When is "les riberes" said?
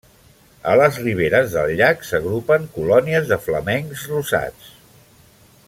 0.79-1.51